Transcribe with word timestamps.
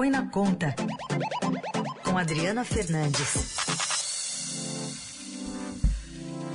Põe 0.00 0.08
na 0.08 0.26
Conta, 0.30 0.74
com 2.02 2.16
Adriana 2.16 2.64
Fernandes. 2.64 3.54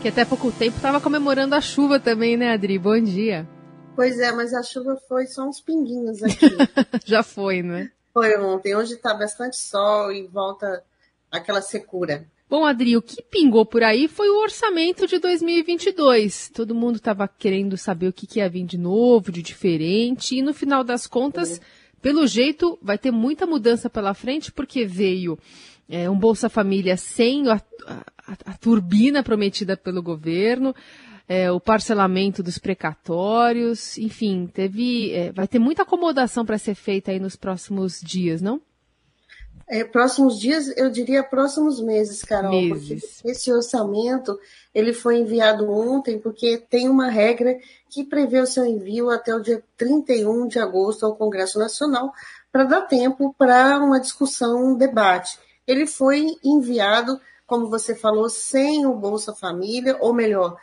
Que 0.02 0.08
até 0.08 0.26
pouco 0.26 0.52
tempo 0.52 0.78
estava 0.78 1.00
comemorando 1.00 1.54
a 1.54 1.62
chuva 1.62 2.00
também, 2.00 2.36
né, 2.36 2.54
Adri? 2.54 2.80
Bom 2.80 3.00
dia. 3.00 3.48
Pois 3.96 4.18
é, 4.18 4.32
mas 4.32 4.52
a 4.52 4.64
chuva 4.64 4.98
foi 5.08 5.28
só 5.28 5.48
uns 5.48 5.62
pinguinhos 5.62 6.24
aqui. 6.24 6.50
Já 7.06 7.22
foi, 7.22 7.62
né? 7.62 7.92
Foi 8.12 8.36
ontem. 8.40 8.76
Hoje 8.76 8.96
está 8.96 9.14
bastante 9.14 9.58
sol 9.58 10.12
e 10.12 10.26
volta 10.26 10.84
aquela 11.30 11.62
secura. 11.62 12.26
Bom, 12.50 12.66
Adri, 12.66 12.98
o 12.98 13.02
que 13.02 13.22
pingou 13.22 13.64
por 13.64 13.84
aí 13.84 14.08
foi 14.08 14.28
o 14.28 14.42
orçamento 14.42 15.06
de 15.06 15.20
2022. 15.20 16.50
Todo 16.50 16.74
mundo 16.74 16.96
estava 16.96 17.28
querendo 17.28 17.78
saber 17.78 18.08
o 18.08 18.14
que, 18.14 18.26
que, 18.26 18.40
ia 18.40 18.50
vir 18.50 18.66
de 18.66 18.78
novo, 18.80 19.32
de 19.32 19.44
diferente, 19.44 20.36
e 20.36 20.42
no 20.42 20.52
final 20.54 20.84
das 20.84 21.06
contas, 21.06 21.62
pelo 22.06 22.28
jeito, 22.28 22.78
vai 22.84 23.00
ter 23.00 23.10
muita 23.10 23.48
mudança 23.48 23.90
pela 23.90 24.14
frente, 24.14 24.52
porque 24.52 24.86
veio 24.86 25.40
é, 25.90 26.08
um 26.08 26.16
Bolsa 26.16 26.48
Família 26.48 26.96
sem 26.98 27.50
a, 27.50 27.56
a, 27.56 28.06
a 28.46 28.54
turbina 28.60 29.24
prometida 29.24 29.76
pelo 29.76 30.04
governo, 30.04 30.76
é, 31.28 31.52
o 31.52 31.60
parcelamento 31.60 32.44
dos 32.44 32.60
precatórios, 32.60 33.98
enfim, 33.98 34.46
teve, 34.46 35.14
é, 35.14 35.32
vai 35.32 35.48
ter 35.48 35.58
muita 35.58 35.82
acomodação 35.82 36.46
para 36.46 36.60
ser 36.60 36.76
feita 36.76 37.10
aí 37.10 37.20
nos 37.20 37.36
próximos 37.36 38.00
dias, 38.00 38.40
não? 38.40 38.62
É, 39.68 39.84
próximos 39.84 40.40
dias, 40.40 40.72
eu 40.78 40.92
diria 40.92 41.24
próximos 41.24 41.82
meses, 41.82 42.22
Carol, 42.22 42.52
meses. 42.52 43.16
porque 43.16 43.32
esse 43.32 43.52
orçamento 43.52 44.40
ele 44.74 44.94
foi 44.94 45.18
enviado 45.18 45.72
ontem, 45.72 46.20
porque 46.20 46.58
tem 46.70 46.88
uma 46.88 47.10
regra 47.10 47.58
que 47.90 48.04
prevê 48.04 48.40
o 48.40 48.46
seu 48.46 48.64
envio 48.64 49.10
até 49.10 49.34
o 49.34 49.42
dia 49.42 49.64
31 49.76 50.48
de 50.48 50.60
agosto 50.60 51.04
ao 51.06 51.16
Congresso 51.16 51.58
Nacional, 51.58 52.14
para 52.52 52.64
dar 52.64 52.82
tempo 52.82 53.34
para 53.38 53.80
uma 53.80 54.00
discussão, 54.00 54.64
um 54.64 54.78
debate. 54.78 55.40
Ele 55.66 55.88
foi 55.88 56.38
enviado, 56.44 57.20
como 57.48 57.68
você 57.68 57.96
falou, 57.96 58.30
sem 58.30 58.86
o 58.86 58.94
Bolsa 58.94 59.34
Família, 59.34 59.98
ou 60.00 60.14
melhor, 60.14 60.58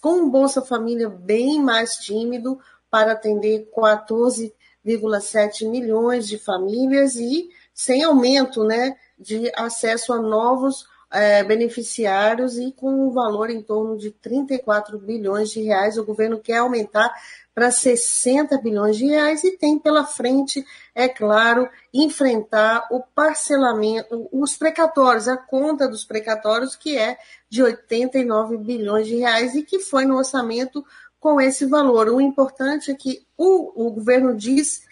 com 0.00 0.22
o 0.22 0.30
Bolsa 0.30 0.62
Família 0.62 1.08
bem 1.08 1.60
mais 1.60 1.96
tímido, 1.96 2.60
para 2.88 3.12
atender 3.12 3.68
14,7 3.76 5.68
milhões 5.68 6.28
de 6.28 6.38
famílias 6.38 7.16
e 7.16 7.50
sem 7.74 8.04
aumento 8.04 8.62
né, 8.62 8.96
de 9.18 9.50
acesso 9.56 10.12
a 10.12 10.22
novos 10.22 10.86
é, 11.10 11.44
beneficiários 11.44 12.58
e 12.58 12.72
com 12.72 12.90
um 12.90 13.10
valor 13.10 13.50
em 13.50 13.62
torno 13.62 13.96
de 13.96 14.10
34 14.10 14.98
bilhões 14.98 15.50
de 15.50 15.62
reais. 15.62 15.98
O 15.98 16.04
governo 16.04 16.40
quer 16.40 16.58
aumentar 16.58 17.12
para 17.54 17.70
60 17.70 18.58
bilhões 18.58 18.96
de 18.96 19.06
reais 19.06 19.44
e 19.44 19.56
tem 19.56 19.78
pela 19.78 20.04
frente, 20.04 20.64
é 20.92 21.08
claro, 21.08 21.68
enfrentar 21.92 22.88
o 22.90 23.00
parcelamento, 23.00 24.28
os 24.32 24.56
precatórios, 24.56 25.28
a 25.28 25.36
conta 25.36 25.86
dos 25.86 26.04
precatórios, 26.04 26.74
que 26.74 26.98
é 26.98 27.16
de 27.48 27.62
89 27.62 28.56
bilhões 28.56 29.06
de 29.06 29.16
reais 29.16 29.54
e 29.54 29.62
que 29.62 29.78
foi 29.78 30.04
no 30.04 30.16
orçamento 30.16 30.84
com 31.20 31.40
esse 31.40 31.64
valor. 31.64 32.08
O 32.08 32.20
importante 32.20 32.90
é 32.90 32.94
que 32.94 33.24
o, 33.38 33.86
o 33.86 33.92
governo 33.92 34.34
diz 34.34 34.82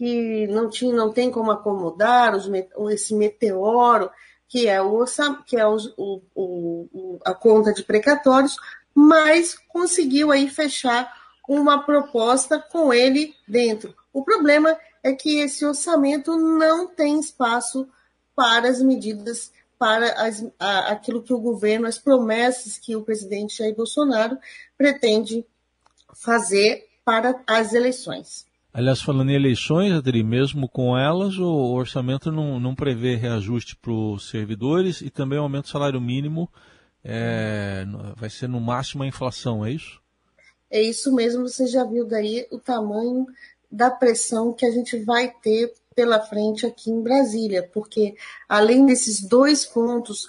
que 0.00 0.46
não, 0.46 0.70
tinha, 0.70 0.94
não 0.94 1.12
tem 1.12 1.30
como 1.30 1.50
acomodar 1.50 2.34
os, 2.34 2.50
esse 2.90 3.14
meteoro, 3.14 4.10
que 4.48 4.66
é, 4.66 4.80
o, 4.80 5.04
que 5.44 5.58
é 5.58 5.66
o, 5.66 5.76
o, 6.34 7.18
a 7.22 7.34
conta 7.34 7.70
de 7.70 7.82
precatórios, 7.82 8.56
mas 8.94 9.58
conseguiu 9.68 10.32
aí 10.32 10.48
fechar 10.48 11.12
uma 11.46 11.82
proposta 11.84 12.58
com 12.58 12.94
ele 12.94 13.34
dentro. 13.46 13.94
O 14.10 14.24
problema 14.24 14.74
é 15.02 15.12
que 15.12 15.38
esse 15.40 15.66
orçamento 15.66 16.34
não 16.34 16.86
tem 16.86 17.20
espaço 17.20 17.86
para 18.34 18.70
as 18.70 18.80
medidas, 18.80 19.52
para 19.78 20.12
as, 20.12 20.42
a, 20.58 20.92
aquilo 20.92 21.22
que 21.22 21.34
o 21.34 21.38
governo, 21.38 21.86
as 21.86 21.98
promessas 21.98 22.78
que 22.78 22.96
o 22.96 23.02
presidente 23.02 23.58
Jair 23.58 23.76
Bolsonaro 23.76 24.38
pretende 24.78 25.46
fazer 26.14 26.88
para 27.04 27.38
as 27.46 27.74
eleições. 27.74 28.48
Aliás, 28.72 29.02
falando 29.02 29.30
em 29.30 29.34
eleições, 29.34 29.92
Adri, 29.92 30.22
mesmo 30.22 30.68
com 30.68 30.96
elas, 30.96 31.36
o 31.38 31.72
orçamento 31.72 32.30
não, 32.30 32.60
não 32.60 32.74
prevê 32.74 33.16
reajuste 33.16 33.76
para 33.76 33.92
os 33.92 34.30
servidores 34.30 35.00
e 35.00 35.10
também 35.10 35.38
aumento 35.38 35.64
do 35.64 35.70
salário 35.70 36.00
mínimo 36.00 36.48
é, 37.02 37.84
vai 38.16 38.30
ser 38.30 38.48
no 38.48 38.60
máximo 38.60 39.02
a 39.02 39.06
inflação, 39.06 39.64
é 39.64 39.72
isso? 39.72 40.00
É 40.70 40.80
isso 40.80 41.12
mesmo, 41.12 41.48
você 41.48 41.66
já 41.66 41.84
viu 41.84 42.06
daí 42.06 42.46
o 42.50 42.58
tamanho 42.58 43.26
da 43.70 43.90
pressão 43.90 44.52
que 44.52 44.64
a 44.64 44.70
gente 44.70 44.96
vai 44.98 45.32
ter 45.42 45.72
pela 45.94 46.20
frente 46.20 46.64
aqui 46.64 46.90
em 46.90 47.02
Brasília, 47.02 47.68
porque 47.72 48.14
além 48.48 48.86
desses 48.86 49.20
dois 49.20 49.64
pontos 49.64 50.28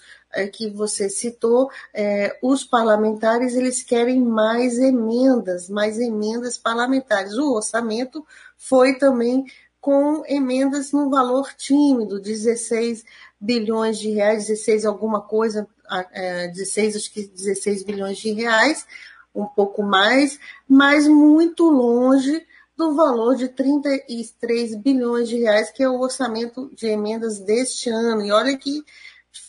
que 0.52 0.70
você 0.70 1.10
citou, 1.10 1.70
é, 1.94 2.38
os 2.42 2.64
parlamentares 2.64 3.56
eles 3.56 3.84
querem 3.84 4.22
mais 4.22 4.78
emendas, 4.80 5.70
mais 5.70 6.00
emendas 6.00 6.58
parlamentares. 6.58 7.34
O 7.34 7.54
orçamento 7.54 8.26
foi 8.58 8.98
também 8.98 9.46
com 9.80 10.24
emendas 10.28 10.92
no 10.92 11.10
valor 11.10 11.54
tímido, 11.56 12.22
16 12.22 13.04
bilhões 13.40 13.98
de 13.98 14.12
reais, 14.12 14.46
16 14.46 14.86
alguma 14.86 15.22
coisa, 15.22 15.68
é, 16.12 16.48
16, 16.50 16.96
acho 16.96 17.12
que 17.12 17.28
16 17.28 17.84
bilhões 17.84 18.20
de 18.20 18.32
reais, 18.32 18.86
um 19.34 19.46
pouco 19.46 19.82
mais, 19.82 20.40
mas 20.68 21.08
muito 21.08 21.68
longe 21.70 22.46
do 22.78 22.96
valor 22.96 23.36
de 23.36 23.48
33 23.48 24.76
bilhões 24.76 25.28
de 25.28 25.38
reais, 25.38 25.72
que 25.72 25.84
é 25.84 25.90
o 25.90 26.00
orçamento 26.00 26.70
de 26.76 26.88
emendas 26.88 27.40
deste 27.40 27.90
ano. 27.90 28.24
E 28.24 28.32
olha 28.32 28.58
que 28.58 28.84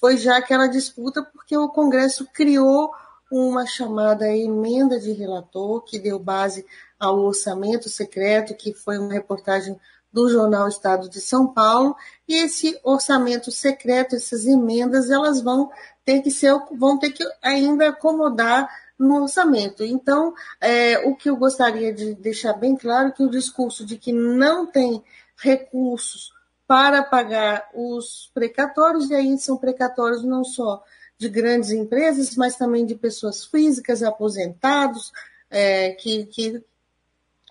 foi 0.01 0.17
já 0.17 0.37
aquela 0.37 0.67
disputa 0.67 1.23
porque 1.23 1.57
o 1.57 1.69
Congresso 1.69 2.27
criou 2.33 2.93
uma 3.31 3.65
chamada 3.65 4.29
emenda 4.29 5.01
de 5.01 5.13
relator, 5.13 5.83
que 5.83 5.99
deu 5.99 6.19
base 6.19 6.67
ao 7.01 7.19
orçamento 7.19 7.89
secreto, 7.89 8.55
que 8.55 8.75
foi 8.75 8.99
uma 8.99 9.13
reportagem 9.13 9.79
do 10.13 10.29
jornal 10.29 10.69
Estado 10.69 11.09
de 11.09 11.21
São 11.21 11.47
Paulo, 11.47 11.97
e 12.29 12.35
esse 12.35 12.79
orçamento 12.85 13.51
secreto, 13.51 14.15
essas 14.15 14.45
emendas, 14.45 15.11
elas 15.11 15.41
vão 15.41 15.71
ter 16.05 16.21
que 16.21 16.31
ser, 16.31 16.53
vão 16.79 16.99
ter 16.99 17.13
que 17.13 17.25
ainda 17.41 17.89
acomodar 17.89 18.69
no 18.99 19.23
orçamento. 19.23 19.83
Então, 19.83 20.35
é, 20.61 20.99
o 21.09 21.17
que 21.17 21.31
eu 21.31 21.37
gostaria 21.37 21.93
de 21.93 22.15
deixar 22.15 22.53
bem 22.53 22.77
claro 22.77 23.09
é 23.09 23.13
que 23.13 23.23
o 23.23 23.31
discurso 23.31 23.87
de 23.87 23.97
que 23.97 24.13
não 24.13 24.67
tem 24.67 25.03
recursos 25.37 26.33
para 26.73 27.03
pagar 27.03 27.69
os 27.75 28.31
precatórios, 28.33 29.11
e 29.11 29.15
aí 29.15 29.37
são 29.37 29.59
precatórios 29.59 30.25
não 30.25 30.43
só 30.43 30.83
de 31.19 31.29
grandes 31.29 31.71
empresas, 31.71 32.35
mas 32.35 32.57
também 32.57 32.87
de 32.87 32.95
pessoas 32.95 33.45
físicas, 33.45 34.03
aposentados, 34.03 35.13
é, 35.51 35.91
que, 35.91 36.25
que 36.25 36.65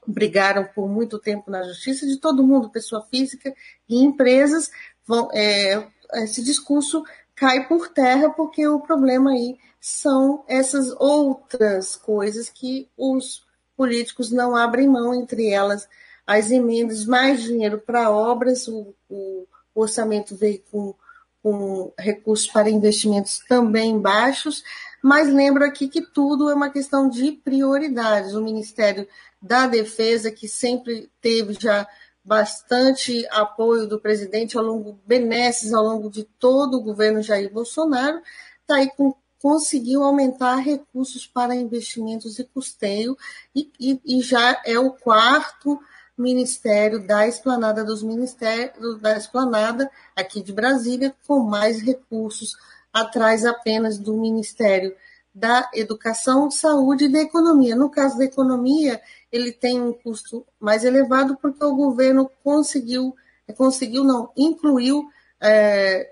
brigaram 0.07 0.67
por 0.73 0.89
muito 0.89 1.19
tempo 1.19 1.51
na 1.51 1.61
justiça, 1.61 2.07
de 2.07 2.17
todo 2.17 2.43
mundo, 2.43 2.71
pessoa 2.71 3.05
física 3.11 3.53
e 3.87 4.03
empresas, 4.03 4.71
vão, 5.05 5.29
é, 5.31 5.87
esse 6.23 6.43
discurso 6.43 7.03
cai 7.35 7.67
por 7.67 7.89
terra, 7.89 8.31
porque 8.31 8.67
o 8.67 8.79
problema 8.79 9.33
aí 9.33 9.55
são 9.79 10.43
essas 10.47 10.95
outras 10.97 11.95
coisas 11.95 12.49
que 12.49 12.89
os 12.97 13.45
políticos 13.77 14.31
não 14.31 14.55
abrem 14.55 14.87
mão, 14.87 15.13
entre 15.13 15.51
elas 15.51 15.87
as 16.31 16.49
emendas, 16.49 17.05
mais 17.05 17.41
dinheiro 17.43 17.79
para 17.79 18.09
obras, 18.09 18.67
o, 18.67 18.93
o, 19.09 19.47
orçamento 19.75 20.35
veio 20.35 20.61
com, 20.71 20.95
com 21.43 21.93
recursos 21.97 22.47
para 22.47 22.69
investimentos 22.69 23.39
também 23.47 23.99
baixos, 23.99 24.63
mas 25.01 25.27
lembro 25.27 25.65
aqui 25.65 25.87
que 25.87 26.01
tudo 26.01 26.49
é 26.49 26.53
uma 26.53 26.69
questão 26.69 27.09
de 27.09 27.31
prioridades. 27.31 28.33
O 28.33 28.41
Ministério 28.41 29.07
da 29.41 29.67
Defesa, 29.67 30.31
que 30.31 30.47
sempre 30.47 31.09
teve 31.19 31.53
já 31.59 31.87
bastante 32.23 33.27
apoio 33.31 33.87
do 33.87 33.99
presidente 33.99 34.57
ao 34.57 34.63
longo, 34.63 34.99
benesses 35.05 35.73
ao 35.73 35.83
longo 35.83 36.09
de 36.09 36.23
todo 36.23 36.77
o 36.77 36.83
governo 36.83 37.21
Jair 37.21 37.51
Bolsonaro, 37.51 38.21
está 38.61 38.75
aí 38.75 38.89
com 38.95 39.15
conseguiu 39.41 40.03
aumentar 40.03 40.57
recursos 40.57 41.25
para 41.25 41.55
investimentos 41.55 42.37
e 42.37 42.43
custeio, 42.43 43.17
e, 43.55 43.71
e, 43.79 43.99
e 44.05 44.21
já 44.21 44.61
é 44.63 44.77
o 44.77 44.91
quarto 44.91 45.81
Ministério 46.21 47.05
da 47.05 47.27
Esplanada 47.27 47.83
dos 47.83 48.03
Ministérios, 48.03 48.99
da 49.01 49.17
Esplanada 49.17 49.89
aqui 50.15 50.41
de 50.41 50.53
Brasília, 50.53 51.13
com 51.27 51.39
mais 51.39 51.81
recursos, 51.81 52.55
atrás 52.93 53.45
apenas 53.45 53.97
do 53.97 54.15
Ministério 54.15 54.95
da 55.33 55.69
Educação, 55.73 56.51
Saúde 56.51 57.05
e 57.05 57.11
da 57.11 57.19
Economia. 57.19 57.75
No 57.75 57.89
caso 57.89 58.17
da 58.17 58.25
Economia, 58.25 59.01
ele 59.31 59.51
tem 59.51 59.81
um 59.81 59.93
custo 59.93 60.45
mais 60.59 60.83
elevado 60.83 61.37
porque 61.41 61.63
o 61.63 61.75
governo 61.75 62.29
conseguiu, 62.43 63.15
conseguiu 63.55 64.03
não, 64.03 64.29
incluiu 64.35 65.09
é, 65.39 66.11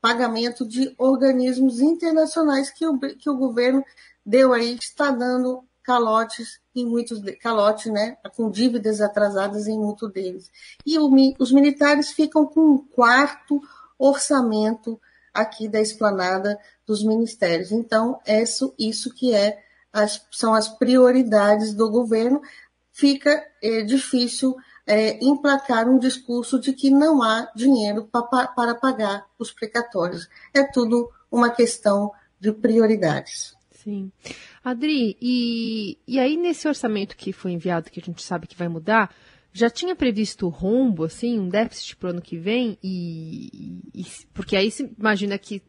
pagamento 0.00 0.66
de 0.66 0.94
organismos 0.98 1.80
internacionais 1.80 2.70
que 2.70 2.86
o, 2.86 2.98
que 2.98 3.28
o 3.28 3.36
governo 3.36 3.84
deu 4.24 4.52
aí, 4.52 4.76
está 4.76 5.10
dando 5.10 5.64
calotes 5.88 6.60
em 6.76 6.84
muitos 6.84 7.18
calotes, 7.40 7.90
né, 7.90 8.18
com 8.36 8.50
dívidas 8.50 9.00
atrasadas 9.00 9.66
em 9.66 9.78
muitos 9.78 10.12
deles. 10.12 10.50
E 10.84 10.98
o, 10.98 11.10
os 11.38 11.50
militares 11.50 12.10
ficam 12.10 12.44
com 12.44 12.60
um 12.60 12.78
quarto 12.78 13.58
orçamento 13.98 15.00
aqui 15.32 15.66
da 15.66 15.80
esplanada 15.80 16.58
dos 16.86 17.02
ministérios. 17.02 17.72
Então, 17.72 18.20
isso, 18.26 18.74
isso 18.78 19.14
que 19.14 19.34
é 19.34 19.58
as, 19.90 20.22
são 20.30 20.52
as 20.52 20.68
prioridades 20.68 21.72
do 21.72 21.90
governo. 21.90 22.42
Fica 22.92 23.42
é, 23.62 23.80
difícil 23.80 24.54
é, 24.86 25.18
emplacar 25.24 25.88
um 25.88 25.98
discurso 25.98 26.60
de 26.60 26.74
que 26.74 26.90
não 26.90 27.22
há 27.22 27.50
dinheiro 27.56 28.06
pra, 28.12 28.48
para 28.48 28.74
pagar 28.74 29.26
os 29.38 29.50
precatórios. 29.50 30.28
É 30.52 30.62
tudo 30.64 31.10
uma 31.30 31.48
questão 31.48 32.12
de 32.38 32.52
prioridades. 32.52 33.56
Sim. 33.88 34.12
Adri, 34.62 35.16
e, 35.18 35.96
e 36.06 36.18
aí 36.18 36.36
nesse 36.36 36.68
orçamento 36.68 37.16
que 37.16 37.32
foi 37.32 37.52
enviado, 37.52 37.90
que 37.90 37.98
a 37.98 38.02
gente 38.04 38.22
sabe 38.22 38.46
que 38.46 38.54
vai 38.54 38.68
mudar, 38.68 39.10
já 39.50 39.70
tinha 39.70 39.96
previsto 39.96 40.46
rombo, 40.48 41.04
assim, 41.04 41.38
um 41.38 41.48
déficit 41.48 41.96
para 41.96 42.08
o 42.08 42.10
ano 42.10 42.20
que 42.20 42.36
vem? 42.36 42.76
E, 42.82 43.80
e, 43.94 44.04
porque 44.34 44.54
aí 44.56 44.70
se 44.70 44.94
imagina 44.98 45.38
que 45.38 45.62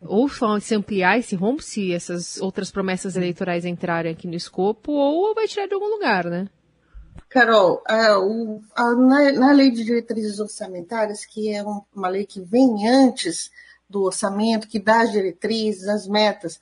ou 0.00 0.28
se 0.60 0.74
ampliar 0.74 1.20
esse 1.20 1.36
rombo 1.36 1.62
se 1.62 1.92
essas 1.92 2.40
outras 2.40 2.72
promessas 2.72 3.14
eleitorais 3.14 3.64
entrarem 3.64 4.10
aqui 4.10 4.26
no 4.26 4.34
escopo, 4.34 4.90
ou 4.90 5.32
vai 5.36 5.46
tirar 5.46 5.68
de 5.68 5.74
algum 5.74 5.88
lugar, 5.88 6.24
né? 6.24 6.48
Carol, 7.28 7.80
a, 7.86 8.18
o, 8.18 8.60
a, 8.74 8.92
na, 8.96 9.32
na, 9.32 9.52
lei 9.52 9.70
de 9.70 9.84
diretrizes 9.84 10.40
orçamentárias, 10.40 11.24
que 11.24 11.54
é 11.54 11.62
um, 11.62 11.80
uma 11.94 12.08
lei 12.08 12.26
que 12.26 12.40
vem 12.40 12.88
antes 12.88 13.52
do 13.88 14.02
orçamento, 14.02 14.66
que 14.66 14.80
dá 14.80 15.02
as 15.02 15.12
diretrizes, 15.12 15.86
as 15.86 16.08
metas, 16.08 16.58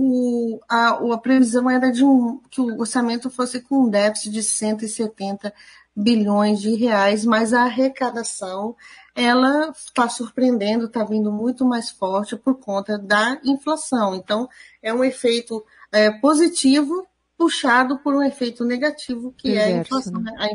o, 0.00 0.60
a, 0.68 0.90
a 0.90 1.18
previsão 1.18 1.68
era 1.68 1.90
de 1.90 2.04
um, 2.04 2.40
que 2.48 2.60
o 2.60 2.78
orçamento 2.78 3.28
fosse 3.28 3.60
com 3.60 3.86
um 3.86 3.90
déficit 3.90 4.30
de 4.30 4.44
170 4.44 5.52
bilhões 5.94 6.60
de 6.60 6.72
reais, 6.76 7.24
mas 7.24 7.52
a 7.52 7.64
arrecadação 7.64 8.76
ela 9.12 9.70
está 9.70 10.08
surpreendendo, 10.08 10.84
está 10.84 11.02
vindo 11.02 11.32
muito 11.32 11.64
mais 11.64 11.90
forte 11.90 12.36
por 12.36 12.60
conta 12.60 12.96
da 12.96 13.40
inflação. 13.42 14.14
Então, 14.14 14.48
é 14.80 14.94
um 14.94 15.02
efeito 15.02 15.64
é, 15.90 16.12
positivo 16.12 17.04
puxado 17.36 17.98
por 17.98 18.14
um 18.14 18.22
efeito 18.22 18.64
negativo, 18.64 19.34
que 19.36 19.48
Exerce, 19.48 19.68
é 19.68 19.74
a 19.74 19.80
inflação. 19.80 20.20
Né? 20.20 20.32
A, 20.38 20.46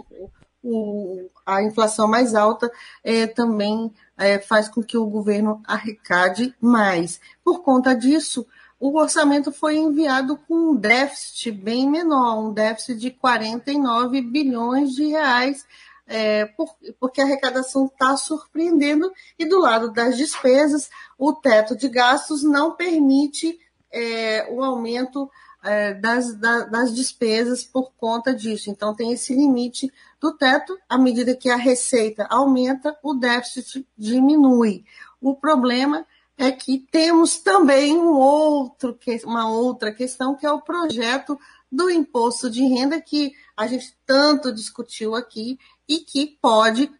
o, 0.63 1.29
a 1.45 1.61
inflação 1.63 2.07
mais 2.07 2.33
alta 2.33 2.71
é, 3.03 3.27
também 3.27 3.91
é, 4.17 4.39
faz 4.39 4.69
com 4.69 4.81
que 4.81 4.97
o 4.97 5.05
governo 5.05 5.61
arrecade 5.67 6.55
mais. 6.61 7.19
Por 7.43 7.61
conta 7.61 7.93
disso, 7.93 8.47
o 8.83 8.97
orçamento 8.99 9.49
foi 9.49 9.77
enviado 9.77 10.35
com 10.35 10.71
um 10.71 10.75
déficit 10.75 11.51
bem 11.51 11.89
menor, 11.89 12.37
um 12.37 12.51
déficit 12.51 12.99
de 12.99 13.11
49 13.11 14.21
bilhões 14.21 14.91
de 14.91 15.05
reais, 15.07 15.65
é, 16.05 16.43
por, 16.47 16.75
porque 16.99 17.21
a 17.21 17.23
arrecadação 17.23 17.85
está 17.85 18.17
surpreendendo, 18.17 19.09
e 19.39 19.45
do 19.45 19.57
lado 19.57 19.93
das 19.93 20.17
despesas, 20.17 20.89
o 21.17 21.31
teto 21.31 21.77
de 21.77 21.87
gastos 21.87 22.43
não 22.43 22.75
permite 22.75 23.57
é, 23.89 24.49
o 24.51 24.61
aumento 24.61 25.31
é, 25.63 25.93
das, 25.93 26.35
da, 26.35 26.65
das 26.65 26.93
despesas 26.93 27.63
por 27.63 27.93
conta 27.93 28.35
disso. 28.35 28.69
Então, 28.69 28.93
tem 28.93 29.13
esse 29.13 29.33
limite 29.33 29.89
do 30.19 30.33
teto, 30.33 30.77
à 30.89 30.97
medida 30.97 31.33
que 31.33 31.49
a 31.49 31.55
receita 31.55 32.27
aumenta, 32.29 32.97
o 33.01 33.13
déficit 33.13 33.87
diminui. 33.97 34.83
O 35.21 35.33
problema 35.33 35.99
é 35.99 36.05
que 36.51 36.79
temos 36.91 37.37
também 37.37 37.97
um 37.97 38.13
outro, 38.13 38.97
uma 39.25 39.49
outra 39.49 39.93
questão, 39.93 40.35
que 40.35 40.45
é 40.45 40.51
o 40.51 40.61
projeto 40.61 41.39
do 41.71 41.89
imposto 41.89 42.49
de 42.49 42.63
renda, 42.63 43.01
que 43.01 43.33
a 43.57 43.67
gente 43.67 43.97
tanto 44.05 44.53
discutiu 44.53 45.15
aqui 45.15 45.57
e 45.87 45.99
que 45.99 46.37
pode, 46.41 46.91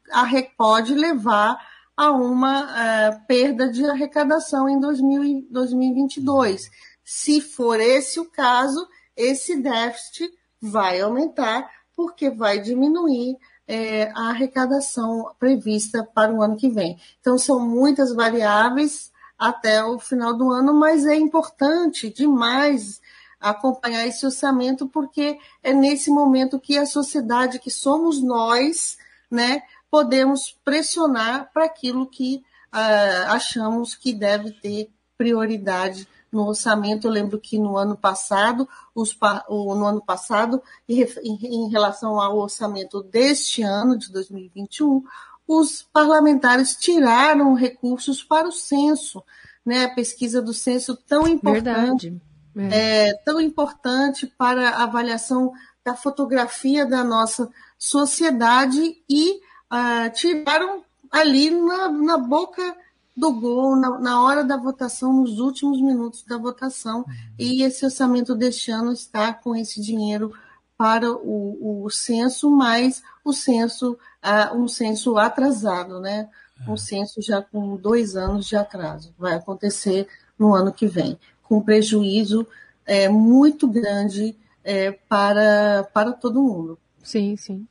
pode 0.58 0.94
levar 0.94 1.58
a 1.96 2.12
uma 2.12 2.64
uh, 2.64 3.28
perda 3.28 3.70
de 3.70 3.86
arrecadação 3.86 4.68
em 4.68 4.80
2000, 4.80 5.48
2022. 5.50 6.70
Se 7.04 7.40
for 7.40 7.80
esse 7.80 8.20
o 8.20 8.26
caso, 8.26 8.88
esse 9.16 9.56
déficit 9.62 10.32
vai 10.60 11.02
aumentar, 11.02 11.70
porque 11.96 12.30
vai 12.30 12.60
diminuir 12.60 13.38
é, 13.68 14.10
a 14.12 14.30
arrecadação 14.30 15.32
prevista 15.38 16.04
para 16.04 16.34
o 16.34 16.42
ano 16.42 16.58
que 16.58 16.70
vem. 16.70 17.00
Então, 17.20 17.38
são 17.38 17.60
muitas 17.60 18.14
variáveis 18.14 19.13
até 19.44 19.84
o 19.84 20.00
final 20.00 20.34
do 20.34 20.52
ano, 20.52 20.74
mas 20.74 21.06
é 21.06 21.16
importante 21.16 22.10
demais 22.10 23.02
acompanhar 23.40 24.08
esse 24.08 24.26
orçamento, 24.26 24.88
porque 24.88 25.38
é 25.62 25.74
nesse 25.74 26.10
momento 26.10 26.60
que 26.60 26.78
a 26.78 26.86
sociedade, 26.86 27.60
que 27.60 27.70
somos 27.70 28.24
nós, 28.24 28.98
né, 29.30 29.62
podemos 29.92 30.58
pressionar 30.64 31.52
para 31.54 31.66
aquilo 31.66 32.08
que 32.08 32.42
uh, 32.74 33.32
achamos 33.32 33.96
que 33.96 34.14
deve 34.14 34.52
ter 34.52 34.90
prioridade 35.18 36.08
no 36.32 36.48
orçamento. 36.48 37.06
Eu 37.06 37.12
lembro 37.12 37.38
que 37.38 37.60
no 37.60 37.78
ano 37.78 37.98
passado, 37.98 38.68
os, 38.96 39.14
no 39.50 39.86
ano 39.86 40.02
passado, 40.02 40.64
em 40.88 41.70
relação 41.70 42.20
ao 42.20 42.38
orçamento 42.38 43.04
deste 43.04 43.62
ano, 43.62 43.98
de 43.98 44.10
2021, 44.10 45.04
os 45.48 45.82
parlamentares 45.82 46.76
tiraram 46.76 47.54
recursos 47.54 48.24
para 48.24 48.48
o 48.48 48.52
censo, 48.52 49.24
né? 49.66 49.86
A 49.86 49.96
pesquisa 49.96 50.42
do 50.42 50.54
censo 50.54 50.96
tão 50.96 51.28
importante, 51.28 52.22
é. 52.56 53.10
É, 53.10 53.14
tão 53.26 53.42
importante 53.42 54.28
para 54.28 54.70
a 54.70 54.84
avaliação 54.84 55.52
da 55.84 55.96
fotografia 55.96 56.86
da 56.86 57.04
nossa 57.04 57.50
sociedade 57.78 58.98
e 59.10 59.34
uh, 59.34 60.10
tiraram 60.14 60.84
ali 61.12 61.50
na, 61.50 61.90
na, 61.90 62.18
boca 62.18 62.76
do 63.16 63.32
gol, 63.34 63.76
na, 63.76 64.00
na, 64.00 64.24
hora 64.24 64.44
da 64.44 64.56
votação, 64.56 65.14
nos 65.14 65.40
últimos 65.40 65.82
minutos 65.82 66.24
da 66.24 66.38
votação. 66.38 67.00
Uhum. 67.00 67.14
E 67.38 67.64
esse 67.64 67.84
orçamento 67.84 68.34
deste 68.34 68.72
ano 68.72 68.94
está 68.94 69.34
com 69.34 69.56
esse 69.56 69.82
dinheiro 69.82 70.34
para 70.84 71.10
o, 71.10 71.86
o 71.86 71.90
censo, 71.90 72.52
mas 72.52 73.02
o 73.24 73.32
censo, 73.32 73.94
uh, 74.22 74.54
um 74.54 74.68
censo 74.68 75.18
atrasado, 75.18 76.02
né? 76.02 76.28
Um 76.68 76.76
censo 76.76 77.22
já 77.22 77.42
com 77.42 77.78
dois 77.78 78.18
anos 78.18 78.46
de 78.46 78.58
atraso. 78.58 79.16
Vai 79.18 79.34
acontecer 79.34 80.10
no 80.38 80.54
ano 80.54 80.74
que 80.74 80.86
vem, 80.86 81.18
com 81.42 81.62
prejuízo 81.62 82.46
é, 82.86 83.08
muito 83.08 83.66
grande 83.66 84.36
é, 84.62 84.92
para, 84.92 85.88
para 85.94 86.12
todo 86.12 86.44
mundo. 86.44 86.78
Sim, 87.02 87.38
sim. 87.38 87.66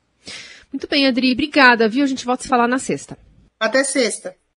Muito 0.72 0.88
bem, 0.88 1.06
Adri. 1.06 1.32
Obrigada, 1.32 1.90
viu? 1.90 2.04
A 2.04 2.08
gente 2.08 2.24
volta 2.24 2.40
a 2.40 2.44
se 2.44 2.48
falar 2.48 2.66
na 2.66 2.78
sexta. 2.78 3.18
Até 3.60 3.84
sexta. 3.84 4.34